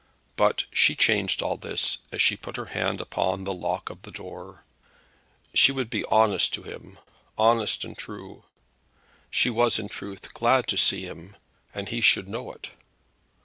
But 0.35 0.65
she 0.73 0.95
changed 0.95 1.43
all 1.43 1.57
this 1.57 1.99
as 2.11 2.23
she 2.23 2.35
put 2.35 2.57
her 2.57 2.65
hand 2.73 2.99
upon 2.99 3.43
the 3.43 3.53
lock 3.53 3.91
of 3.91 4.01
the 4.01 4.09
door. 4.09 4.63
She 5.53 5.71
would 5.71 5.91
be 5.91 6.05
honest 6.05 6.55
to 6.55 6.63
him, 6.63 6.97
honest 7.37 7.85
and 7.85 7.95
true. 7.95 8.43
She 9.29 9.51
was 9.51 9.77
in 9.77 9.89
truth 9.89 10.33
glad 10.33 10.65
to 10.69 10.75
see 10.77 11.01
him, 11.03 11.37
and 11.71 11.89
he 11.89 12.01
should 12.01 12.27
know 12.27 12.51
it. 12.51 12.71